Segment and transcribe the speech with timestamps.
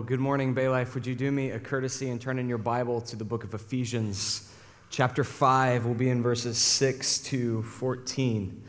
[0.00, 0.94] Well, good morning, Bay Life.
[0.94, 3.52] Would you do me a courtesy and turn in your Bible to the book of
[3.52, 4.50] Ephesians,
[4.88, 5.84] chapter 5?
[5.84, 8.62] We'll be in verses 6 to 14.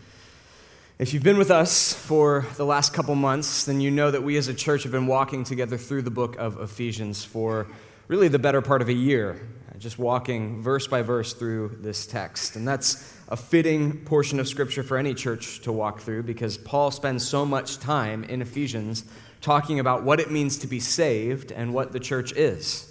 [1.00, 4.36] If you've been with us for the last couple months, then you know that we
[4.36, 7.66] as a church have been walking together through the book of Ephesians for
[8.10, 9.40] really the better part of a year,
[9.78, 12.58] just walking verse by verse through this text.
[12.58, 16.92] And that's a fitting portion of Scripture for any church to walk through because Paul
[16.92, 19.06] spends so much time in Ephesians
[19.42, 22.88] talking about what it means to be saved and what the church is.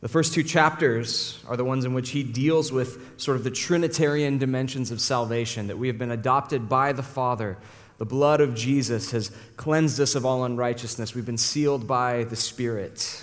[0.00, 3.52] The first two chapters are the ones in which he deals with sort of the
[3.52, 7.56] Trinitarian dimensions of salvation that we have been adopted by the Father.
[7.98, 11.14] The blood of Jesus has cleansed us of all unrighteousness.
[11.14, 13.22] We've been sealed by the Spirit.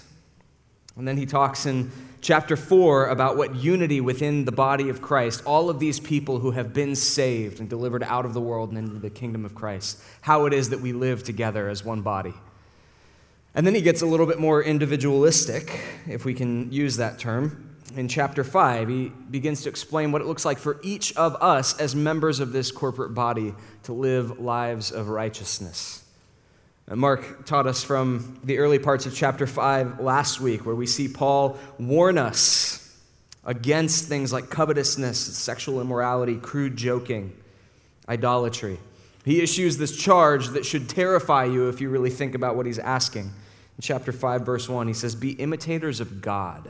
[0.95, 5.43] And then he talks in chapter 4 about what unity within the body of Christ,
[5.45, 8.77] all of these people who have been saved and delivered out of the world and
[8.77, 12.33] into the kingdom of Christ, how it is that we live together as one body.
[13.55, 17.65] And then he gets a little bit more individualistic, if we can use that term.
[17.95, 21.79] In chapter 5, he begins to explain what it looks like for each of us
[21.79, 26.03] as members of this corporate body to live lives of righteousness.
[26.87, 31.07] Mark taught us from the early parts of chapter 5 last week, where we see
[31.07, 32.97] Paul warn us
[33.45, 37.35] against things like covetousness, sexual immorality, crude joking,
[38.07, 38.79] idolatry.
[39.25, 42.79] He issues this charge that should terrify you if you really think about what he's
[42.79, 43.31] asking.
[43.79, 46.69] In chapter 5, verse 1, he says, Be imitators of God.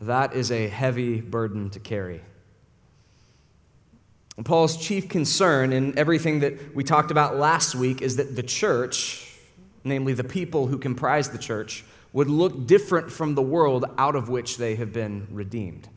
[0.00, 2.22] That is a heavy burden to carry.
[4.36, 8.42] And Paul's chief concern in everything that we talked about last week is that the
[8.42, 9.32] church,
[9.84, 14.28] namely the people who comprise the church, would look different from the world out of
[14.28, 15.88] which they have been redeemed.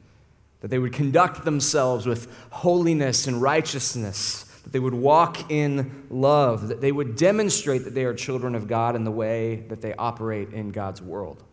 [0.59, 6.67] That they would conduct themselves with holiness and righteousness that they would walk in love,
[6.67, 9.93] that they would demonstrate that they are children of God in the way that they
[9.93, 11.43] operate in God's world.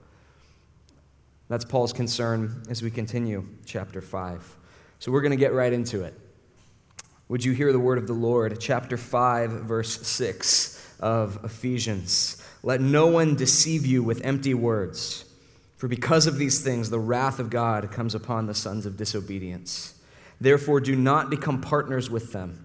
[1.49, 4.57] That's Paul's concern as we continue chapter 5.
[4.99, 6.19] So we're going to get right into it.
[7.29, 8.59] Would you hear the word of the Lord?
[8.61, 12.43] Chapter 5, verse 6 of Ephesians.
[12.63, 15.25] Let no one deceive you with empty words,
[15.77, 19.95] for because of these things the wrath of God comes upon the sons of disobedience.
[20.41, 22.65] Therefore, do not become partners with them.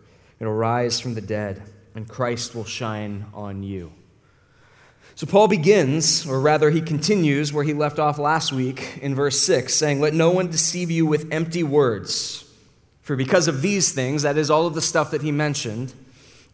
[0.41, 1.61] It'll rise from the dead,
[1.93, 3.93] and Christ will shine on you.
[5.13, 9.39] So Paul begins, or rather, he continues where he left off last week in verse
[9.41, 12.43] 6, saying, Let no one deceive you with empty words.
[13.03, 15.93] For because of these things, that is all of the stuff that he mentioned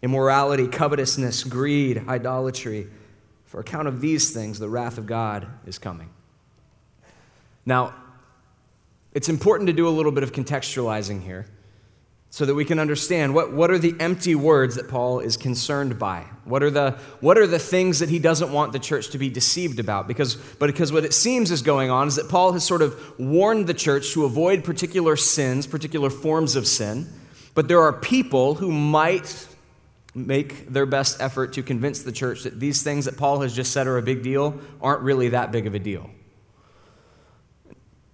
[0.02, 2.88] immorality, covetousness, greed, idolatry,
[3.46, 6.10] for account of these things, the wrath of God is coming.
[7.66, 7.96] Now,
[9.14, 11.46] it's important to do a little bit of contextualizing here
[12.38, 15.98] so that we can understand what, what are the empty words that Paul is concerned
[15.98, 16.24] by?
[16.46, 19.28] What are, the, what are the things that he doesn't want the church to be
[19.28, 20.08] deceived about?
[20.08, 23.20] Because, but because what it seems is going on is that Paul has sort of
[23.20, 27.12] warned the church to avoid particular sins, particular forms of sin,
[27.56, 29.48] but there are people who might
[30.14, 33.72] make their best effort to convince the church that these things that Paul has just
[33.72, 36.08] said are a big deal aren't really that big of a deal.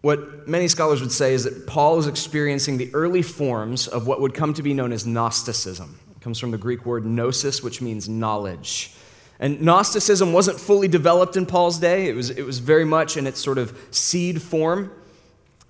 [0.04, 4.20] What many scholars would say is that Paul is experiencing the early forms of what
[4.20, 5.98] would come to be known as Gnosticism.
[6.14, 8.92] It comes from the Greek word gnosis, which means knowledge.
[9.40, 13.26] And Gnosticism wasn't fully developed in Paul's day, it was, it was very much in
[13.26, 14.92] its sort of seed form.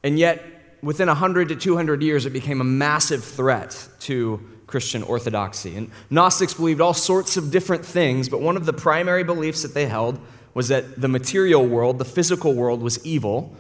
[0.02, 0.44] And yet,
[0.82, 5.78] within 100 to 200 years, it became a massive threat to Christian orthodoxy.
[5.78, 9.76] And Gnostics believed all sorts of different things, but one of the primary beliefs that
[9.76, 10.20] they held
[10.56, 13.56] was that the material world, the physical world, was evil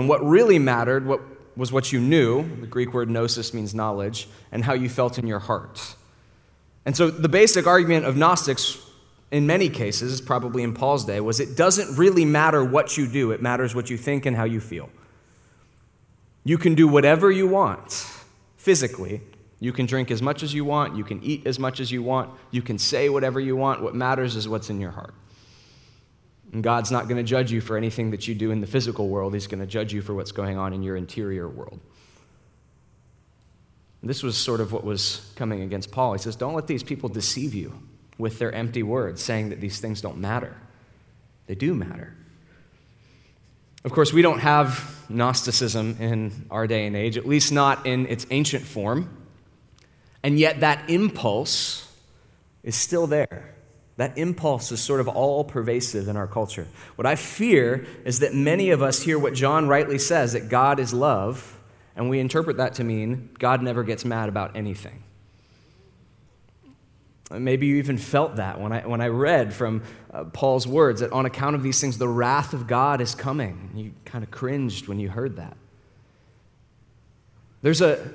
[0.00, 1.20] and what really mattered what,
[1.58, 5.26] was what you knew, the Greek word gnosis means knowledge, and how you felt in
[5.26, 5.94] your heart.
[6.86, 8.78] And so the basic argument of Gnostics,
[9.30, 13.30] in many cases, probably in Paul's day, was it doesn't really matter what you do,
[13.32, 14.88] it matters what you think and how you feel.
[16.44, 18.06] You can do whatever you want
[18.56, 19.20] physically.
[19.58, 22.02] You can drink as much as you want, you can eat as much as you
[22.02, 23.82] want, you can say whatever you want.
[23.82, 25.12] What matters is what's in your heart.
[26.52, 29.08] And God's not going to judge you for anything that you do in the physical
[29.08, 31.80] world, He's going to judge you for what's going on in your interior world.
[34.02, 36.14] This was sort of what was coming against Paul.
[36.14, 37.74] He says, Don't let these people deceive you
[38.18, 40.56] with their empty words, saying that these things don't matter.
[41.46, 42.14] They do matter.
[43.84, 48.06] Of course, we don't have Gnosticism in our day and age, at least not in
[48.06, 49.08] its ancient form.
[50.22, 51.90] And yet, that impulse
[52.62, 53.54] is still there.
[54.00, 56.66] That impulse is sort of all pervasive in our culture.
[56.96, 60.80] What I fear is that many of us hear what John rightly says that God
[60.80, 61.60] is love,
[61.94, 65.02] and we interpret that to mean God never gets mad about anything.
[67.30, 69.82] Maybe you even felt that when I, when I read from
[70.14, 73.68] uh, Paul's words that on account of these things, the wrath of God is coming.
[73.74, 75.58] You kind of cringed when you heard that.
[77.60, 78.14] There's, a,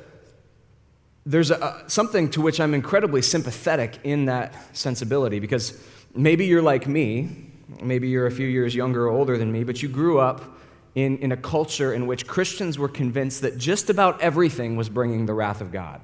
[1.25, 5.81] there's a, something to which I'm incredibly sympathetic in that sensibility because
[6.13, 7.51] maybe you're like me,
[7.81, 10.57] maybe you're a few years younger or older than me, but you grew up
[10.93, 15.25] in, in a culture in which Christians were convinced that just about everything was bringing
[15.25, 15.99] the wrath of God.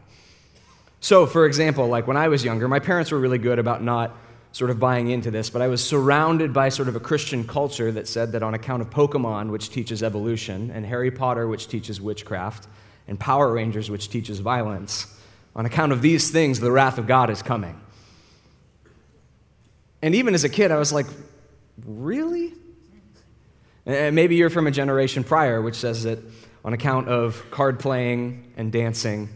[1.00, 4.16] So, for example, like when I was younger, my parents were really good about not
[4.52, 7.92] sort of buying into this, but I was surrounded by sort of a Christian culture
[7.92, 12.02] that said that on account of Pokemon, which teaches evolution, and Harry Potter, which teaches
[12.02, 12.68] witchcraft,
[13.12, 15.06] and Power Rangers, which teaches violence,
[15.54, 17.78] on account of these things, the wrath of God is coming.
[20.02, 21.08] And even as a kid, I was like,
[21.86, 22.54] really?
[23.86, 26.20] And maybe you're from a generation prior, which says that
[26.64, 29.28] on account of card playing and dancing,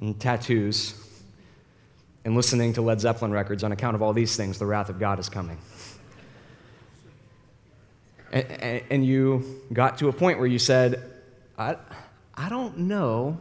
[0.00, 1.00] and tattoos
[2.24, 4.98] and listening to Led Zeppelin records on account of all these things, the wrath of
[4.98, 5.58] God is coming.
[8.32, 11.12] And, and you got to a point where you said,
[11.56, 11.76] I,
[12.36, 13.38] I don't know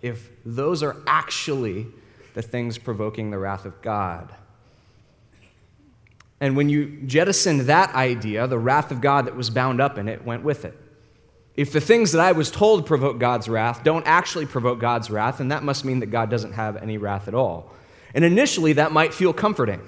[0.00, 1.86] if those are actually
[2.34, 4.34] the things provoking the wrath of God.
[6.40, 10.08] And when you jettisoned that idea, the wrath of God that was bound up in
[10.08, 10.76] it went with it.
[11.54, 15.38] If the things that I was told provoke God's wrath don't actually provoke God's wrath,
[15.38, 17.70] then that must mean that God doesn't have any wrath at all.
[18.14, 19.80] And initially, that might feel comforting.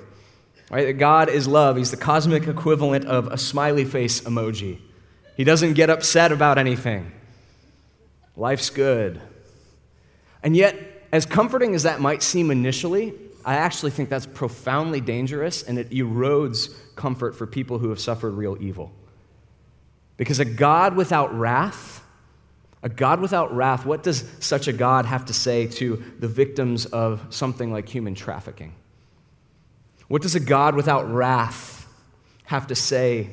[0.71, 0.87] Right?
[0.87, 1.77] That God is love.
[1.77, 4.79] He's the cosmic equivalent of a smiley face emoji.
[5.37, 7.13] He doesn't get upset about anything.
[8.37, 9.21] Life's good.
[10.43, 10.77] And yet,
[11.13, 13.15] as comforting as that might seem initially,
[13.45, 18.33] I actually think that's profoundly dangerous and it erodes comfort for people who have suffered
[18.33, 18.93] real evil.
[20.17, 22.03] Because a God without wrath,
[22.83, 26.87] a God without wrath, what does such a God have to say to the victims
[26.87, 28.75] of something like human trafficking?
[30.09, 31.87] What does a God without wrath
[32.45, 33.31] have to say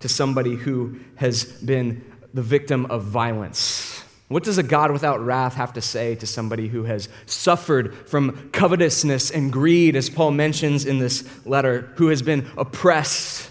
[0.00, 2.04] to somebody who has been
[2.34, 3.87] the victim of violence?
[4.28, 8.50] What does a God without wrath have to say to somebody who has suffered from
[8.50, 13.50] covetousness and greed, as Paul mentions in this letter, who has been oppressed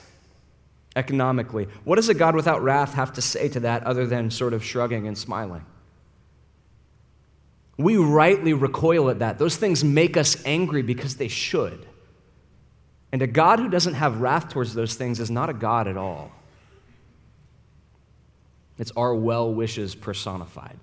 [0.97, 1.67] economically.
[1.83, 4.63] What does a God without wrath have to say to that other than sort of
[4.63, 5.63] shrugging and smiling?
[7.77, 9.37] We rightly recoil at that.
[9.37, 11.85] Those things make us angry because they should.
[13.11, 15.95] And a God who doesn't have wrath towards those things is not a God at
[15.95, 16.31] all.
[18.77, 20.77] It's our well wishes personified.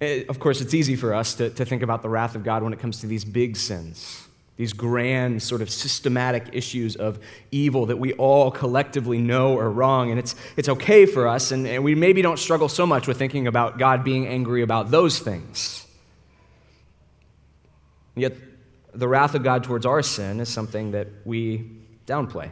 [0.00, 2.62] Eh, of course, it's easy for us to, to think about the wrath of God
[2.62, 4.28] when it comes to these big sins
[4.58, 7.20] these grand, sort of systematic issues of
[7.52, 10.10] evil that we all collectively know are wrong.
[10.10, 13.16] And it's, it's okay for us, and, and we maybe don't struggle so much with
[13.16, 15.86] thinking about God being angry about those things.
[18.16, 18.34] Yet,
[18.92, 21.70] the wrath of God towards our sin is something that we
[22.04, 22.50] downplay.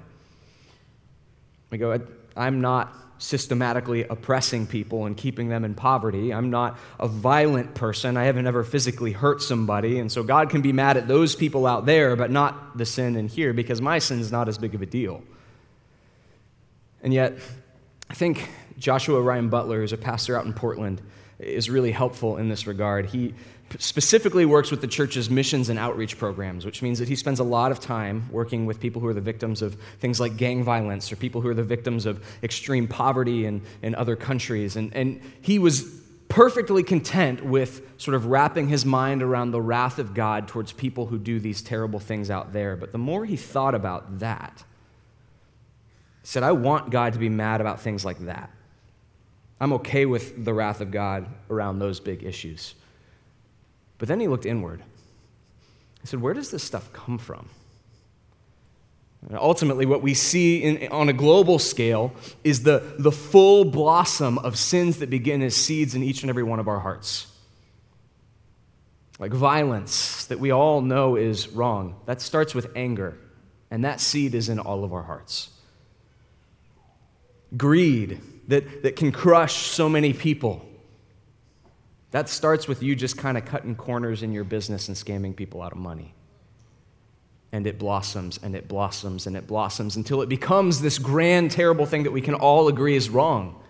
[1.71, 2.01] We go,
[2.37, 6.35] I'm not systematically oppressing people and keeping them in poverty.
[6.35, 8.17] I'm not a violent person.
[8.17, 9.99] I haven't ever physically hurt somebody.
[9.99, 13.17] And so God can be mad at those people out there, but not the sin
[13.17, 15.23] in here because my sin is not as big of a deal.
[17.03, 17.39] And yet,
[18.11, 21.01] I think Joshua Ryan Butler, who's a pastor out in Portland,
[21.39, 23.07] is really helpful in this regard.
[23.07, 23.35] He
[23.79, 27.45] specifically works with the church's missions and outreach programs, which means that he spends a
[27.45, 31.11] lot of time working with people who are the victims of things like gang violence
[31.11, 34.77] or people who are the victims of extreme poverty in, in other countries.
[34.77, 39.99] And, and he was perfectly content with sort of wrapping his mind around the wrath
[39.99, 42.77] of God towards people who do these terrible things out there.
[42.77, 44.65] But the more he thought about that,
[46.23, 48.51] he said, I want God to be mad about things like that.
[49.61, 52.75] I'm okay with the wrath of God around those big issues.
[53.99, 54.83] But then he looked inward.
[56.01, 57.49] He said, Where does this stuff come from?
[59.29, 62.13] And ultimately, what we see in, on a global scale
[62.45, 66.45] is the, the full blossom of sins that begin as seeds in each and every
[66.45, 67.27] one of our hearts.
[69.19, 71.97] Like violence that we all know is wrong.
[72.05, 73.19] That starts with anger,
[73.71, 75.49] and that seed is in all of our hearts.
[77.57, 80.66] Greed that, that can crush so many people
[82.17, 85.61] that starts with you just kind of cutting corners in your business and scamming people
[85.61, 86.15] out of money.
[87.53, 91.85] and it blossoms and it blossoms and it blossoms until it becomes this grand, terrible
[91.85, 93.61] thing that we can all agree is wrong.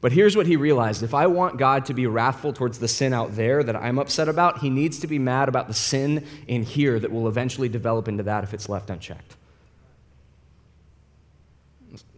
[0.00, 3.12] But here's what he realized if I want God to be wrathful towards the sin
[3.12, 6.62] out there that I'm upset about, he needs to be mad about the sin in
[6.62, 9.36] here that will eventually develop into that if it's left unchecked.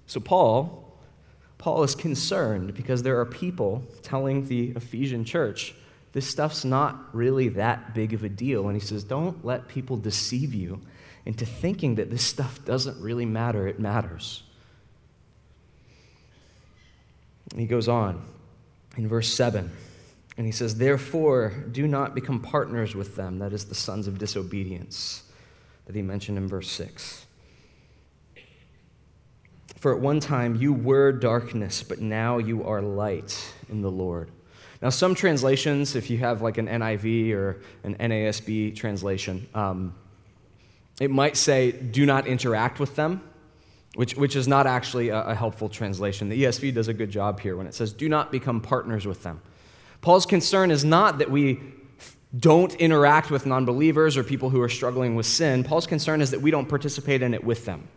[0.06, 0.89] So, Paul.
[1.60, 5.74] Paul is concerned because there are people telling the Ephesian church
[6.12, 8.66] this stuff's not really that big of a deal.
[8.66, 10.80] And he says, Don't let people deceive you
[11.26, 13.68] into thinking that this stuff doesn't really matter.
[13.68, 14.42] It matters.
[17.54, 18.22] he goes on
[18.96, 19.70] in verse 7,
[20.38, 24.18] and he says, Therefore, do not become partners with them, that is, the sons of
[24.18, 25.24] disobedience,
[25.84, 27.26] that he mentioned in verse 6.
[29.80, 34.30] For at one time you were darkness, but now you are light in the Lord.
[34.82, 39.94] Now, some translations, if you have like an NIV or an NASB translation, um,
[41.00, 43.22] it might say, do not interact with them,
[43.94, 46.28] which, which is not actually a, a helpful translation.
[46.28, 49.22] The ESV does a good job here when it says, do not become partners with
[49.22, 49.40] them.
[50.02, 51.60] Paul's concern is not that we
[52.38, 55.64] don't interact with non believers or people who are struggling with sin.
[55.64, 57.88] Paul's concern is that we don't participate in it with them.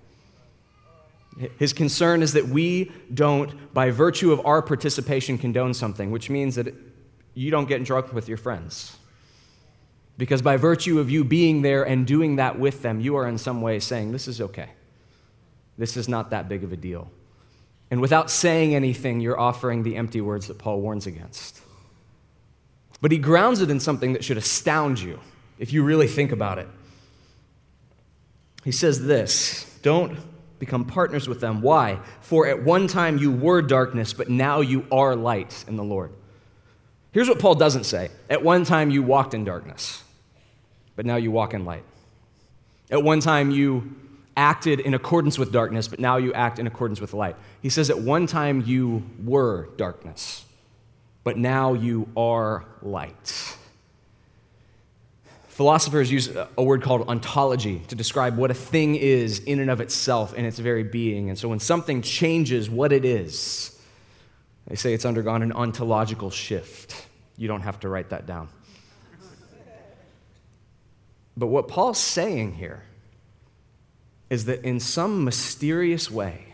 [1.57, 6.55] His concern is that we don't, by virtue of our participation, condone something, which means
[6.55, 6.73] that
[7.33, 8.97] you don't get drunk with your friends.
[10.17, 13.37] Because by virtue of you being there and doing that with them, you are in
[13.37, 14.69] some way saying, This is okay.
[15.77, 17.09] This is not that big of a deal.
[17.89, 21.61] And without saying anything, you're offering the empty words that Paul warns against.
[23.01, 25.19] But he grounds it in something that should astound you
[25.57, 26.67] if you really think about it.
[28.63, 30.17] He says this Don't
[30.65, 31.61] become partners with them.
[31.61, 31.99] Why?
[32.21, 36.13] For at one time you were darkness, but now you are light in the Lord.
[37.11, 40.03] Here's what Paul doesn't say At one time you walked in darkness,
[40.95, 41.83] but now you walk in light.
[42.89, 43.95] At one time you
[44.37, 47.35] acted in accordance with darkness, but now you act in accordance with light.
[47.61, 50.45] He says, At one time you were darkness,
[51.23, 53.57] but now you are light.
[55.53, 59.81] Philosophers use a word called ontology to describe what a thing is in and of
[59.81, 61.29] itself in its very being.
[61.29, 63.79] And so when something changes what it is,
[64.65, 67.05] they say it's undergone an ontological shift.
[67.37, 68.49] You don't have to write that down.
[71.37, 72.81] But what Paul's saying here
[74.31, 76.45] is that in some mysterious way,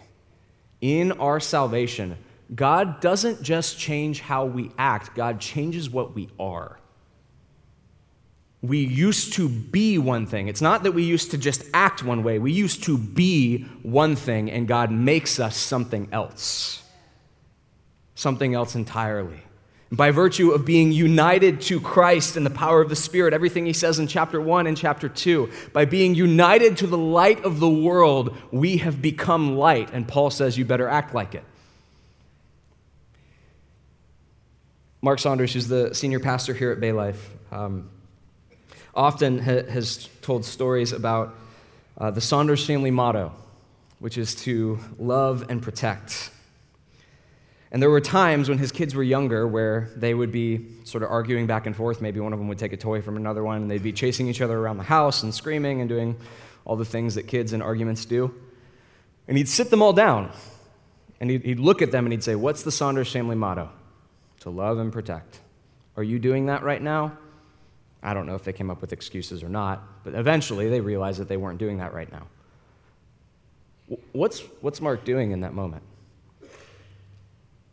[0.82, 2.18] in our salvation,
[2.54, 6.80] God doesn't just change how we act, God changes what we are.
[8.62, 10.50] We used to be one thing.
[10.50, 12.40] It's not that we used to just act one way.
[12.40, 16.84] We used to be one thing, and God makes us something else.
[18.16, 19.40] Something else entirely.
[19.92, 23.74] By virtue of being united to Christ in the power of the Spirit, everything he
[23.74, 27.70] says in chapter 1 and chapter 2, by being united to the light of the
[27.70, 29.90] world, we have become light.
[29.94, 31.44] And Paul says, You better act like it.
[35.02, 37.90] Mark Saunders, who's the senior pastor here at Bay Life, um,
[38.96, 41.36] often ha- has told stories about
[41.98, 43.34] uh, the Saunders family motto,
[44.00, 46.32] which is to love and protect.
[47.72, 51.12] And there were times when his kids were younger where they would be sort of
[51.12, 52.02] arguing back and forth.
[52.02, 54.28] Maybe one of them would take a toy from another one, and they'd be chasing
[54.28, 56.18] each other around the house and screaming and doing
[56.66, 58.34] all the things that kids in arguments do.
[59.28, 60.32] And he'd sit them all down,
[61.20, 63.70] and he'd, he'd look at them and he'd say, What's the Saunders family motto?
[64.42, 65.40] To love and protect.
[65.96, 67.18] Are you doing that right now?
[68.02, 71.20] I don't know if they came up with excuses or not, but eventually they realized
[71.20, 72.28] that they weren't doing that right now.
[74.14, 75.84] What's, what's Mark doing in that moment?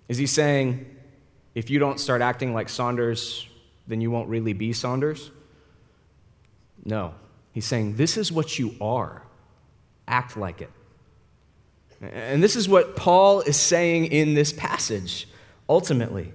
[0.08, 0.96] Is he saying,
[1.54, 3.46] if you don't start acting like Saunders,
[3.86, 5.30] then you won't really be Saunders?
[6.84, 7.14] No.
[7.52, 9.22] He's saying, this is what you are.
[10.08, 10.70] Act like it.
[12.00, 15.28] And this is what Paul is saying in this passage,
[15.68, 16.32] ultimately.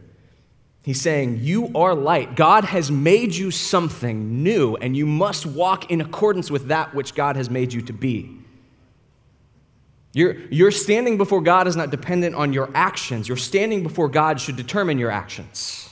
[0.84, 2.36] He's saying, You are light.
[2.36, 7.14] God has made you something new, and you must walk in accordance with that which
[7.14, 8.38] God has made you to be.
[10.14, 13.28] Your, your standing before God is not dependent on your actions.
[13.28, 15.90] Your standing before God should determine your actions.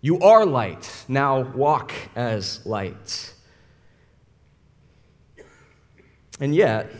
[0.00, 1.04] You are light.
[1.08, 3.34] Now walk as light.
[6.40, 6.90] And yet,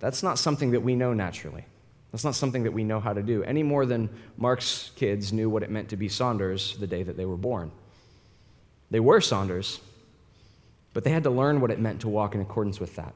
[0.00, 1.64] that's not something that we know naturally.
[2.12, 5.48] That's not something that we know how to do, any more than Mark's kids knew
[5.48, 7.70] what it meant to be Saunders the day that they were born.
[8.90, 9.80] They were Saunders,
[10.92, 13.14] but they had to learn what it meant to walk in accordance with that.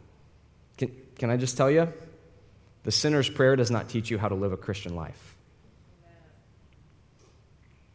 [0.79, 1.93] Can, can I just tell you?
[2.85, 5.35] The sinner's prayer does not teach you how to live a Christian life.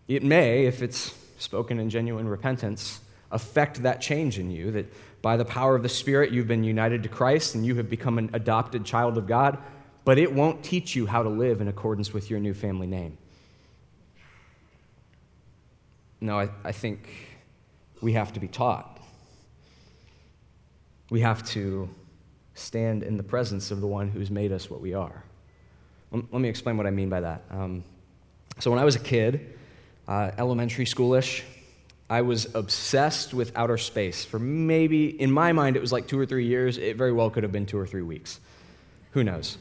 [0.08, 3.00] It may, if it's spoken in genuine repentance,
[3.32, 4.92] affect that change in you, that
[5.22, 8.18] by the power of the Spirit, you've been united to Christ and you have become
[8.18, 9.60] an adopted child of God,
[10.06, 13.18] but it won't teach you how to live in accordance with your new family name.
[16.22, 17.08] No, I, I think
[18.02, 19.00] we have to be taught.
[21.10, 21.90] We have to
[22.54, 25.24] stand in the presence of the one who's made us what we are.
[26.12, 27.44] Let me explain what I mean by that.
[27.50, 27.84] Um,
[28.60, 29.58] so, when I was a kid,
[30.08, 31.44] uh, elementary schoolish,
[32.10, 36.20] I was obsessed with outer space for maybe, in my mind, it was like two
[36.20, 36.78] or three years.
[36.78, 38.40] It very well could have been two or three weeks.
[39.12, 39.58] Who knows?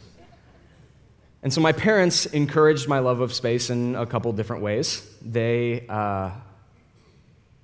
[1.49, 5.11] And so my parents encouraged my love of space in a couple different ways.
[5.23, 6.33] They, uh,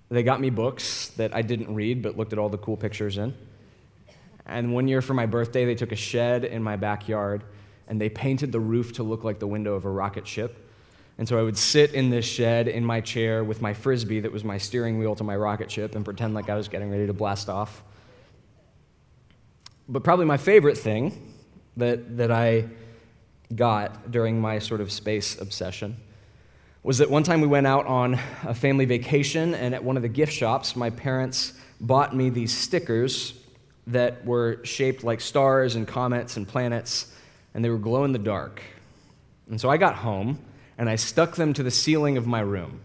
[0.08, 3.18] they got me books that I didn't read but looked at all the cool pictures
[3.18, 3.34] in.
[4.46, 7.44] And one year for my birthday, they took a shed in my backyard
[7.86, 10.66] and they painted the roof to look like the window of a rocket ship.
[11.18, 14.32] And so I would sit in this shed in my chair with my frisbee that
[14.32, 17.06] was my steering wheel to my rocket ship and pretend like I was getting ready
[17.06, 17.82] to blast off.
[19.86, 21.34] But probably my favorite thing
[21.76, 22.70] that, that I
[23.54, 25.96] got during my sort of space obsession
[26.82, 30.02] was that one time we went out on a family vacation, and at one of
[30.02, 33.32] the gift shops, my parents bought me these stickers
[33.86, 37.10] that were shaped like stars and comets and planets,
[37.54, 38.62] and they were glow in the dark.
[39.48, 40.38] And so I got home
[40.76, 42.80] and I stuck them to the ceiling of my room.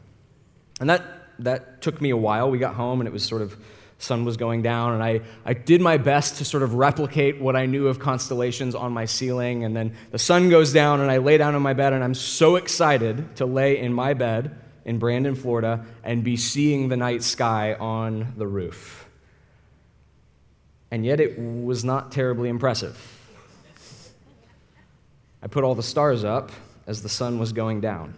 [0.80, 1.04] And that,
[1.39, 2.50] that took me a while.
[2.50, 3.58] We got home and it was sort of,
[4.00, 7.56] sun was going down, and I, I did my best to sort of replicate what
[7.56, 9.63] I knew of constellations on my ceiling.
[9.63, 12.15] And then the sun goes down, and I lay down in my bed, and I'm
[12.15, 17.22] so excited to lay in my bed in Brandon, Florida, and be seeing the night
[17.22, 19.08] sky on the roof.
[20.89, 22.98] And yet it was not terribly impressive.
[25.44, 26.51] I put all the stars up,
[26.88, 28.15] as the sun was going down.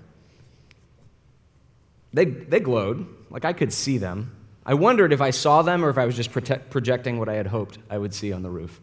[2.13, 4.35] They, they glowed, like I could see them.
[4.65, 7.33] I wondered if I saw them or if I was just prote- projecting what I
[7.33, 8.79] had hoped I would see on the roof.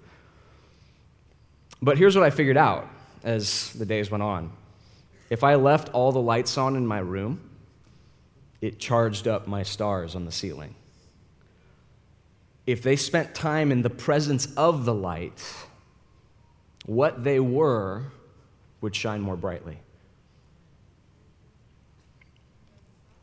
[1.80, 2.88] But here's what I figured out
[3.22, 4.52] as the days went on
[5.30, 7.50] if I left all the lights on in my room,
[8.60, 10.74] it charged up my stars on the ceiling.
[12.66, 15.42] If they spent time in the presence of the light,
[16.86, 18.04] what they were
[18.80, 19.78] would shine more brightly.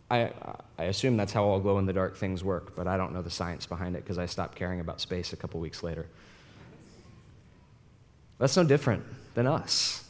[0.10, 0.32] I,
[0.78, 3.22] I assume that's how all glow in the dark things work, but I don't know
[3.22, 6.08] the science behind it because I stopped caring about space a couple weeks later.
[8.38, 9.04] That's no different
[9.36, 10.04] than us.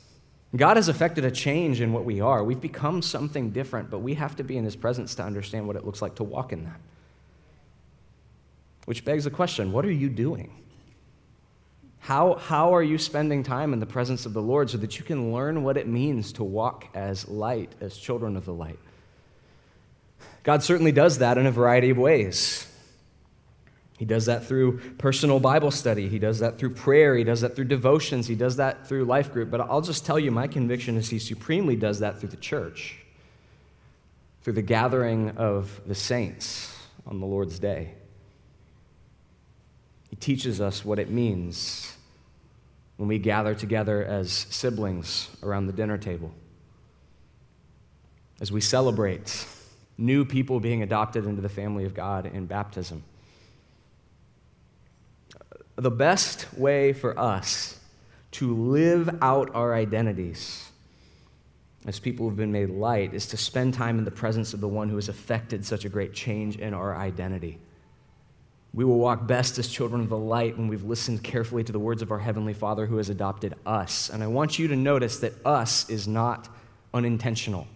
[0.55, 2.43] God has affected a change in what we are.
[2.43, 5.75] We've become something different, but we have to be in His presence to understand what
[5.75, 6.79] it looks like to walk in that.
[8.85, 10.61] Which begs the question what are you doing?
[11.99, 15.03] How, how are you spending time in the presence of the Lord so that you
[15.03, 18.77] can learn what it means to walk as light, as children of the light?
[20.45, 22.71] God certainly does that in a variety of ways.
[23.97, 26.07] He does that through personal Bible study.
[26.07, 27.15] He does that through prayer.
[27.15, 28.27] He does that through devotions.
[28.27, 29.49] He does that through life group.
[29.49, 32.99] But I'll just tell you, my conviction is he supremely does that through the church,
[34.43, 36.77] through the gathering of the saints
[37.07, 37.95] on the Lord's day.
[40.11, 41.97] He teaches us what it means
[42.97, 46.31] when we gather together as siblings around the dinner table,
[48.39, 49.47] as we celebrate
[49.97, 53.03] new people being adopted into the family of God in baptism.
[55.77, 57.79] The best way for us
[58.31, 60.69] to live out our identities
[61.85, 64.67] as people who've been made light is to spend time in the presence of the
[64.67, 67.59] one who has affected such a great change in our identity.
[68.73, 71.79] We will walk best as children of the light when we've listened carefully to the
[71.79, 74.09] words of our Heavenly Father who has adopted us.
[74.09, 76.49] And I want you to notice that us is not
[76.93, 77.67] unintentional.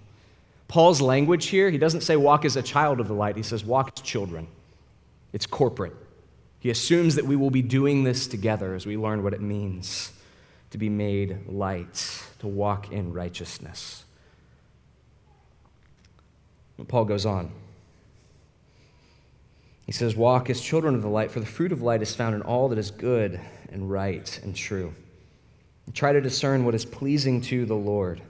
[0.70, 3.66] Paul's language here, he doesn't say walk as a child of the light, he says
[3.66, 4.48] walk as children.
[5.34, 5.96] It's corporate.
[6.60, 10.14] He assumes that we will be doing this together as we learn what it means
[10.70, 14.06] to be made light, to walk in righteousness.
[16.88, 17.52] Paul goes on.
[19.86, 22.36] He says, Walk as children of the light, for the fruit of light is found
[22.36, 23.40] in all that is good
[23.72, 24.94] and right and true.
[25.88, 28.22] And try to discern what is pleasing to the Lord.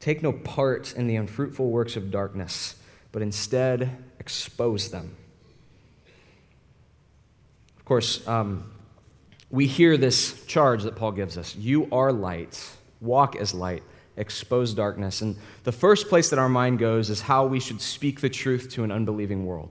[0.00, 2.76] Take no part in the unfruitful works of darkness,
[3.12, 5.16] but instead expose them.
[7.76, 8.70] Of course, um,
[9.50, 13.82] we hear this charge that Paul gives us You are light, walk as light,
[14.16, 15.20] expose darkness.
[15.22, 18.70] And the first place that our mind goes is how we should speak the truth
[18.72, 19.70] to an unbelieving world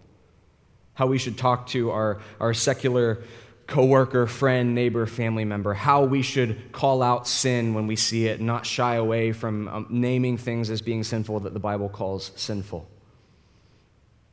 [0.97, 3.19] how we should talk to our, our secular
[3.67, 8.39] coworker, friend, neighbor, family member, how we should call out sin when we see it,
[8.39, 12.89] not shy away from um, naming things as being sinful that the Bible calls sinful.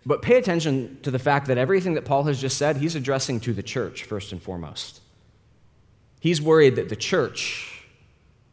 [0.07, 3.41] But pay attention to the fact that everything that Paul has just said, he's addressing
[3.41, 5.01] to the church first and foremost.
[6.21, 7.85] He's worried that the church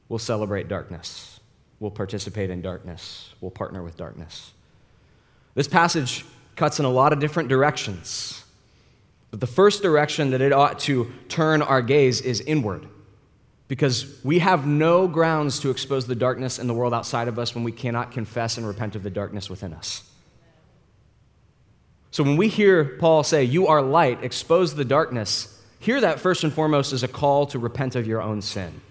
[0.10, 1.40] will celebrate darkness,
[1.80, 4.52] will participate in darkness, will partner with darkness.
[5.54, 8.41] This passage cuts in a lot of different directions.
[9.32, 12.86] But the first direction that it ought to turn our gaze is inward.
[13.70, 17.56] Because we have no grounds to expose the darkness in the world outside of us
[17.56, 20.04] when we cannot confess and repent of the darkness within us.
[22.12, 26.44] So when we hear Paul say, You are light, expose the darkness, hear that first
[26.44, 28.82] and foremost as a call to repent of your own sin.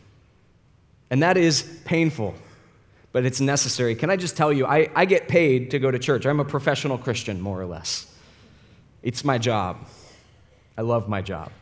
[1.11, 2.35] And that is painful,
[3.13, 3.95] but it's necessary.
[3.95, 6.25] Can I just tell you, I, I get paid to go to church.
[6.25, 8.07] I'm a professional Christian, more or less.
[9.03, 9.77] It's my job.
[10.81, 11.53] I love my job.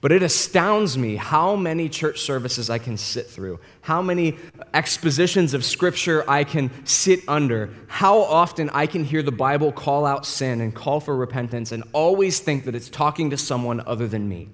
[0.00, 4.38] But it astounds me how many church services I can sit through, how many
[4.74, 10.04] expositions of scripture I can sit under, how often I can hear the Bible call
[10.04, 14.08] out sin and call for repentance and always think that it's talking to someone other
[14.08, 14.48] than me.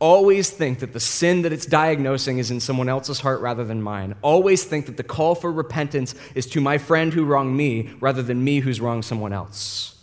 [0.00, 3.80] Always think that the sin that it's diagnosing is in someone else's heart rather than
[3.80, 4.16] mine.
[4.20, 8.20] Always think that the call for repentance is to my friend who wronged me rather
[8.20, 9.99] than me who's wronged someone else.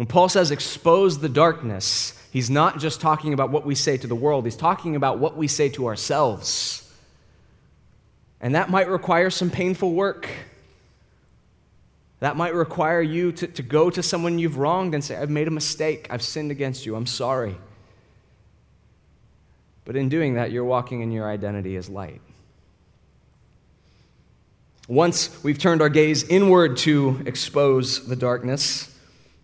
[0.00, 4.06] When Paul says expose the darkness, he's not just talking about what we say to
[4.06, 6.90] the world, he's talking about what we say to ourselves.
[8.40, 10.26] And that might require some painful work.
[12.20, 15.48] That might require you to, to go to someone you've wronged and say, I've made
[15.48, 16.06] a mistake.
[16.08, 16.96] I've sinned against you.
[16.96, 17.56] I'm sorry.
[19.84, 22.22] But in doing that, you're walking in your identity as light.
[24.88, 28.89] Once we've turned our gaze inward to expose the darkness,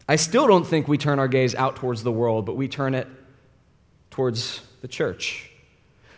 [0.09, 2.95] I still don't think we turn our gaze out towards the world, but we turn
[2.95, 3.09] it
[4.11, 5.51] towards the church.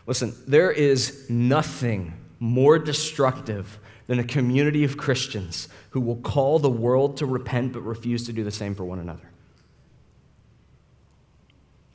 [0.07, 6.71] Listen, there is nothing more destructive than a community of Christians who will call the
[6.71, 9.31] world to repent but refuse to do the same for one another.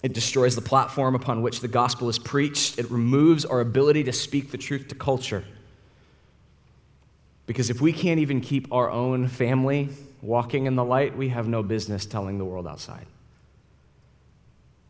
[0.04, 2.78] It destroys the platform upon which the gospel is preached.
[2.78, 5.46] It removes our ability to speak the truth to culture.
[7.46, 9.90] Because if we can't even keep our own family
[10.22, 13.06] walking in the light, we have no business telling the world outside.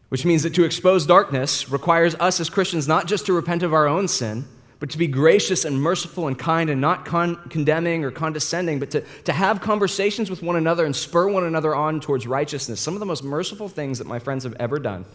[0.10, 3.74] Which means that to expose darkness requires us as Christians not just to repent of
[3.74, 4.46] our own sin,
[4.80, 8.92] but to be gracious and merciful and kind and not con- condemning or condescending, but
[8.92, 12.82] to, to have conversations with one another and spur one another on towards righteousness.
[12.82, 15.06] Some of the most merciful things that my friends have ever done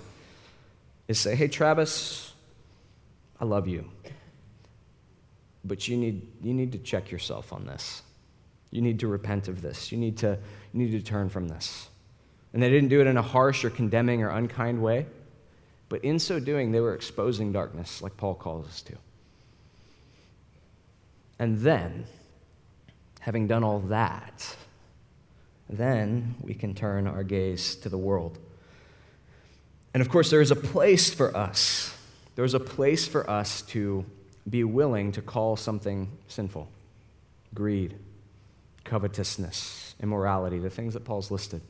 [1.07, 2.33] is say, Hey, Travis,
[3.38, 3.85] I love you,
[5.68, 8.02] but you need, you need to check yourself on this.
[8.70, 9.92] You need to repent of this.
[9.92, 10.38] You need to,
[10.72, 11.88] you need to turn from this.
[12.52, 15.07] And they didn't do it in a harsh or condemning or unkind way,
[15.88, 18.96] but in so doing, they were exposing darkness, like Paul calls us to.
[21.38, 22.07] And then,
[23.20, 24.57] having done all that,
[25.68, 28.38] then we can turn our gaze to the world.
[29.94, 31.94] And of course, there is a place for us.
[32.35, 34.04] There is a place for us to
[34.49, 36.69] be willing to call something sinful
[37.55, 37.97] greed,
[38.85, 41.61] covetousness, immorality, the things that Paul's listed.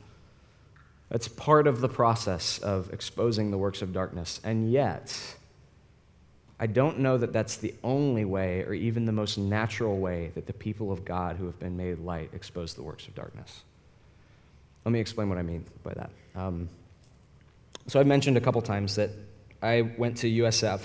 [1.09, 4.39] That's part of the process of exposing the works of darkness.
[4.43, 5.17] And yet,
[6.59, 10.45] I don't know that that's the only way or even the most natural way that
[10.45, 13.63] the people of God who have been made light expose the works of darkness.
[14.85, 16.09] Let me explain what I mean by that.
[16.35, 16.69] Um,
[17.87, 19.09] so, I've mentioned a couple times that
[19.63, 20.81] I went to USF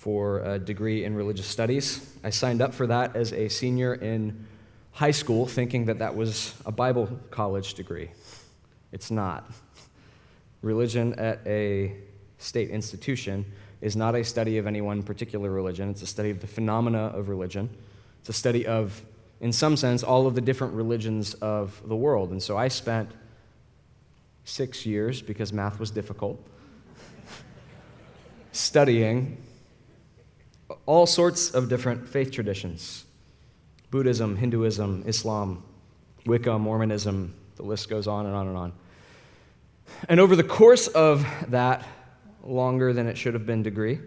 [0.00, 2.10] for a degree in religious studies.
[2.24, 4.46] I signed up for that as a senior in
[4.92, 8.10] high school thinking that that was a Bible college degree.
[8.92, 9.44] It's not.
[10.62, 11.98] Religion at a
[12.38, 13.44] state institution
[13.82, 17.08] is not a study of any one particular religion, it's a study of the phenomena
[17.08, 17.68] of religion.
[18.20, 19.02] It's a study of,
[19.42, 22.30] in some sense, all of the different religions of the world.
[22.30, 23.10] And so I spent
[24.44, 26.42] six years, because math was difficult,
[28.52, 29.36] studying
[30.86, 33.04] all sorts of different faith traditions
[33.90, 35.64] Buddhism, Hinduism, Islam,
[36.24, 38.72] Wicca, Mormonism, the list goes on and on and on.
[40.08, 41.84] And over the course of that
[42.44, 43.98] longer than it should have been degree,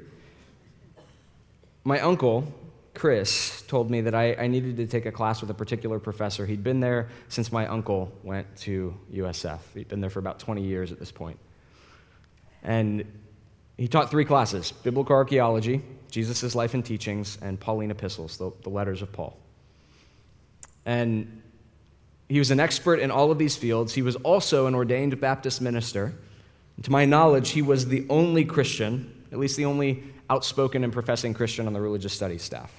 [1.83, 2.51] my uncle,
[2.93, 6.45] Chris, told me that I, I, needed to take a class with a particular professor.
[6.45, 9.59] He'd been there since my uncle went to USF.
[9.73, 11.37] He'd been there for about 20 years at this point.
[12.63, 13.05] And
[13.77, 15.81] he taught three classes biblical archaeology,
[16.11, 19.37] Jesus' life and teachings, and Pauline epistles, the, the letters of Paul.
[20.85, 21.41] And
[22.29, 23.93] he was an expert in all of these fields.
[23.93, 26.13] He was also an ordained Baptist minister.
[26.75, 30.91] And to my knowledge, he was the only Christian, at least the only outspoken and
[30.91, 32.71] professing Christian on the religious studies staff.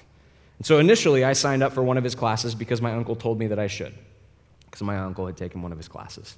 [0.57, 3.39] And so initially, I signed up for one of his classes because my uncle told
[3.39, 3.93] me that I should,
[4.65, 6.35] because my uncle had taken one of his classes.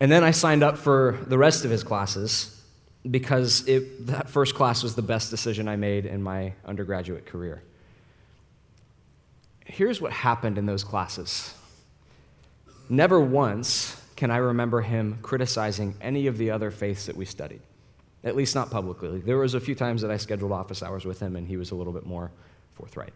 [0.00, 2.61] And then I signed up for the rest of his classes
[3.10, 7.62] because it, that first class was the best decision I made in my undergraduate career.
[9.64, 11.54] Here's what happened in those classes
[12.88, 17.60] never once can I remember him criticizing any of the other faiths that we studied,
[18.22, 19.20] at least not publicly.
[19.20, 21.72] There was a few times that I scheduled office hours with him, and he was
[21.72, 22.30] a little bit more
[22.74, 23.12] forthright.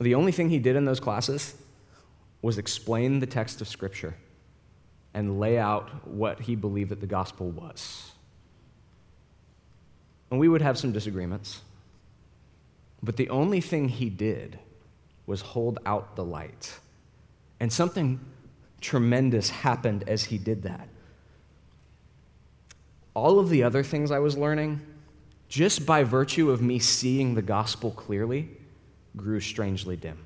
[0.00, 1.54] The only thing he did in those classes
[2.40, 4.16] was explain the text of Scripture
[5.14, 8.12] and lay out what he believed that the gospel was.
[10.30, 11.60] And we would have some disagreements.
[13.02, 14.58] But the only thing he did
[15.26, 16.78] was hold out the light.
[17.60, 18.20] And something
[18.80, 20.88] tremendous happened as he did that.
[23.14, 24.80] All of the other things I was learning,
[25.48, 28.48] just by virtue of me seeing the gospel clearly,
[29.16, 30.24] grew strangely dim.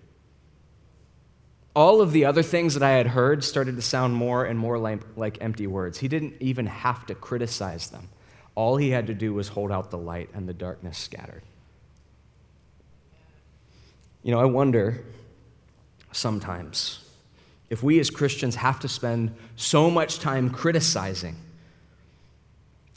[1.76, 4.78] All of the other things that I had heard started to sound more and more
[4.78, 5.98] like, like, empty words.
[5.98, 8.08] He didn't even have to criticize them.
[8.54, 11.42] All he had to do was hold out the light, and the darkness scattered.
[14.22, 15.04] You know, I wonder
[16.12, 17.04] sometimes
[17.68, 21.36] if we as Christians have to spend so much time criticizing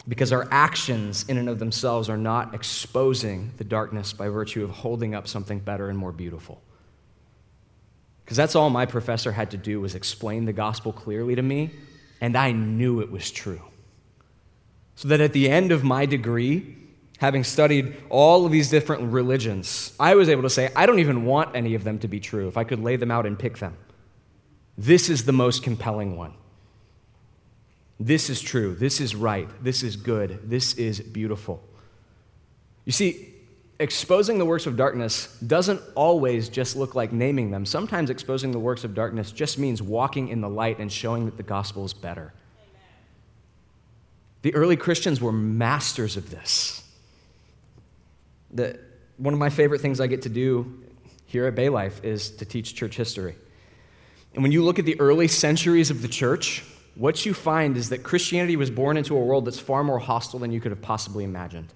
[0.08, 4.70] because our actions in and of themselves are not exposing the darkness by virtue of
[4.70, 6.62] holding up something better and more beautiful.
[8.30, 11.72] Because that's all my professor had to do was explain the gospel clearly to me,
[12.22, 13.64] and I knew it was true.
[14.94, 16.78] So that at the end of my degree,
[17.18, 21.26] having studied all of these different religions, I was able to say, I don't even
[21.26, 23.58] want any of them to be true if I could lay them out and pick
[23.58, 23.76] them.
[24.78, 26.36] This is the most compelling one.
[28.00, 28.76] This is true.
[28.76, 29.50] This is right.
[29.64, 30.48] This is good.
[30.48, 31.64] This is beautiful.
[32.86, 33.34] You see,
[33.80, 37.66] exposing the works of darkness doesn't always just look like naming them.
[37.66, 41.38] Sometimes exposing the works of darkness just means walking in the light and showing that
[41.38, 42.34] the gospel is better.
[44.42, 46.84] The early Christians were masters of this
[48.52, 48.80] that
[49.18, 50.82] one of my favorite things I get to do
[51.26, 53.36] here at Bay Life is to teach church history.
[54.34, 56.64] And when you look at the early centuries of the church,
[56.96, 60.40] what you find is that Christianity was born into a world that's far more hostile
[60.40, 61.74] than you could have possibly imagined.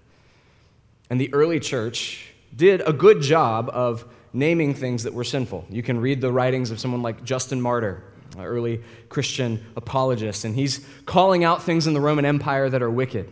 [1.10, 5.66] And the early church did a good job of naming things that were sinful.
[5.70, 8.04] You can read the writings of someone like Justin Martyr,
[8.36, 12.90] an early Christian apologist, and he's calling out things in the Roman Empire that are
[12.90, 13.30] wicked.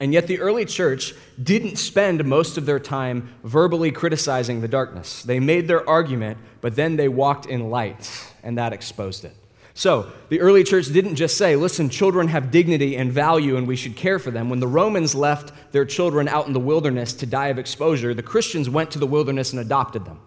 [0.00, 5.22] And yet, the early church didn't spend most of their time verbally criticizing the darkness.
[5.22, 8.10] They made their argument, but then they walked in light,
[8.42, 9.34] and that exposed it.
[9.76, 13.74] So, the early church didn't just say, listen, children have dignity and value, and we
[13.74, 14.48] should care for them.
[14.48, 18.22] When the Romans left their children out in the wilderness to die of exposure, the
[18.22, 20.20] Christians went to the wilderness and adopted them.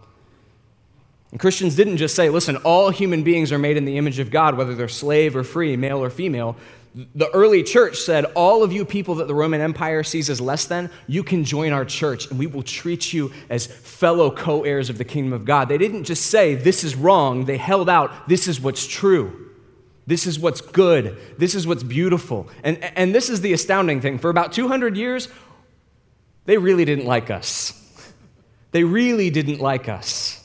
[1.32, 4.32] And Christians didn't just say, listen, all human beings are made in the image of
[4.32, 6.58] God, whether they're slave or free, male or female
[6.94, 10.66] the early church said, All of you people that the Roman Empire sees as less
[10.66, 14.90] than, you can join our church and we will treat you as fellow co heirs
[14.90, 15.70] of the kingdom of God.
[15.70, 17.46] They didn't just say, This is wrong.
[17.46, 19.46] They held out, This is what's true.
[20.08, 21.18] This is what's good.
[21.38, 22.48] This is what's beautiful.
[22.64, 24.20] And, and this is the astounding thing.
[24.20, 25.28] For about 200 years,
[26.46, 27.74] they really didn't like us.
[28.72, 30.44] They really didn't like us.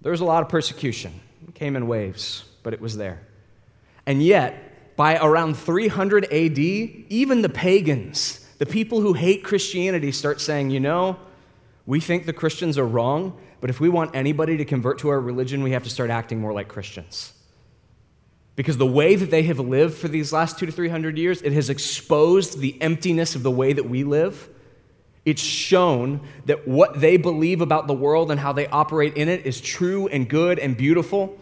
[0.00, 1.20] There was a lot of persecution.
[1.46, 3.20] It came in waves, but it was there.
[4.10, 10.40] And yet, by around 300 AD, even the pagans, the people who hate Christianity, start
[10.40, 11.16] saying, you know,
[11.86, 15.20] we think the Christians are wrong, but if we want anybody to convert to our
[15.20, 17.34] religion, we have to start acting more like Christians.
[18.56, 21.40] Because the way that they have lived for these last two to three hundred years,
[21.42, 24.48] it has exposed the emptiness of the way that we live.
[25.24, 29.46] It's shown that what they believe about the world and how they operate in it
[29.46, 31.38] is true and good and beautiful.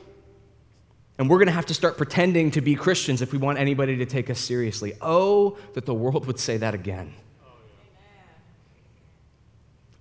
[1.19, 3.97] And we're going to have to start pretending to be Christians if we want anybody
[3.97, 4.95] to take us seriously.
[5.01, 7.13] Oh, that the world would say that again.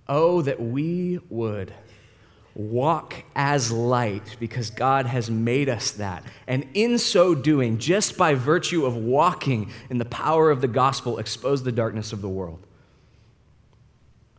[0.08, 1.74] Oh, that we would
[2.54, 6.24] walk as light because God has made us that.
[6.46, 11.18] And in so doing, just by virtue of walking in the power of the gospel,
[11.18, 12.64] expose the darkness of the world.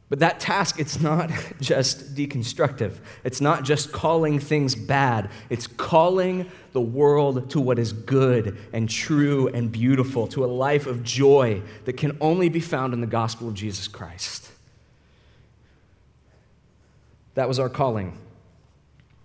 [0.09, 2.97] But that task, it's not just deconstructive.
[3.23, 5.29] It's not just calling things bad.
[5.49, 10.87] It's calling the world to what is good and true and beautiful, to a life
[10.87, 14.51] of joy that can only be found in the gospel of Jesus Christ.
[17.35, 18.17] That was our calling.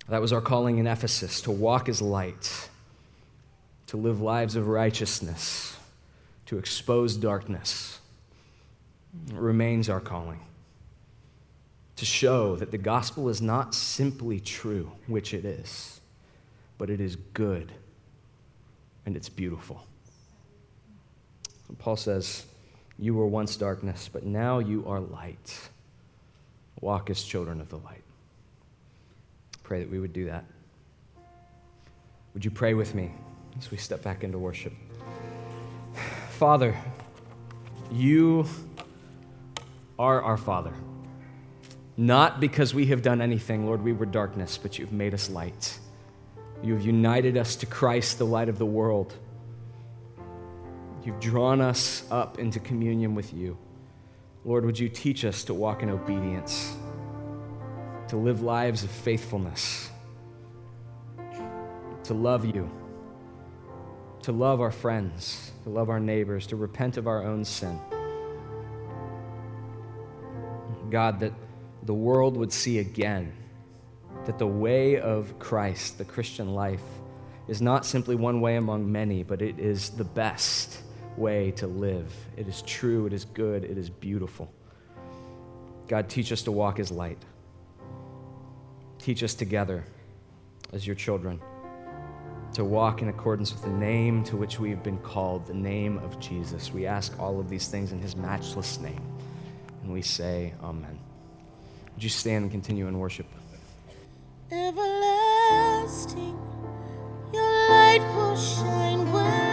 [0.09, 2.69] That was our calling in Ephesus to walk as light,
[3.87, 5.77] to live lives of righteousness,
[6.47, 8.01] to expose darkness.
[9.31, 10.41] It remains our calling.
[11.97, 16.01] to show that the gospel is not simply true, which it is,
[16.79, 17.73] but it is good
[19.07, 19.87] and it's beautiful.
[21.79, 22.47] Paul says,
[22.99, 25.69] You were once darkness, but now you are light.
[26.81, 28.03] Walk as children of the light.
[29.63, 30.45] Pray that we would do that.
[32.35, 33.13] Would you pray with me
[33.59, 34.73] as we step back into worship?
[36.31, 36.77] Father,
[37.91, 38.47] you
[39.99, 40.73] are our Father.
[41.97, 45.79] Not because we have done anything, Lord, we were darkness, but you've made us light.
[46.63, 49.15] You have united us to Christ, the light of the world.
[51.03, 53.59] You've drawn us up into communion with you.
[54.45, 56.75] Lord, would you teach us to walk in obedience,
[58.09, 59.91] to live lives of faithfulness,
[62.05, 62.71] to love you,
[64.23, 67.79] to love our friends, to love our neighbors, to repent of our own sin.
[70.91, 71.33] God, that
[71.83, 73.35] the world would see again
[74.27, 76.83] that the way of Christ, the Christian life,
[77.49, 80.81] is not simply one way among many, but it is the best
[81.17, 82.13] way to live.
[82.37, 84.53] It is true, it is good, it is beautiful.
[85.89, 87.23] God, teach us to walk as light.
[88.99, 89.85] Teach us together
[90.73, 91.41] as your children
[92.55, 95.99] to walk in accordance with the name to which we have been called, the name
[95.99, 96.73] of Jesus.
[96.73, 99.03] We ask all of these things in his matchless name.
[99.83, 100.99] And we say, Amen.
[101.95, 103.27] Would you stand and continue in worship?
[104.51, 106.39] Everlasting,
[107.33, 109.44] your light will shine when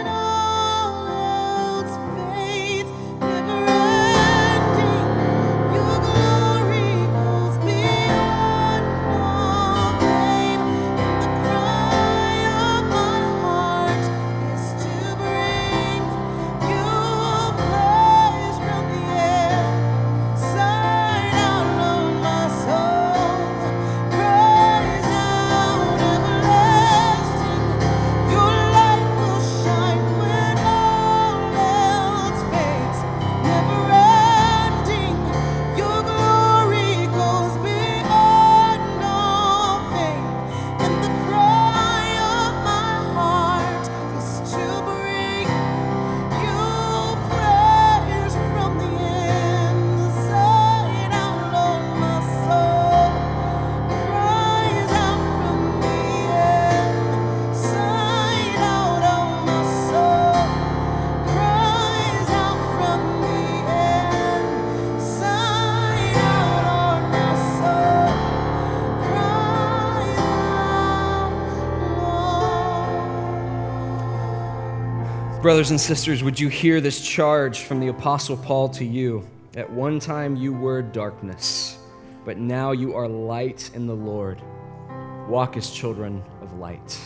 [75.52, 79.28] Brothers and sisters, would you hear this charge from the Apostle Paul to you?
[79.54, 81.76] At one time you were darkness,
[82.24, 84.40] but now you are light in the Lord.
[85.28, 86.98] Walk as children of light.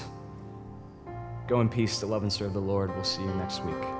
[1.48, 2.94] Go in peace to love and serve the Lord.
[2.94, 3.95] We'll see you next week.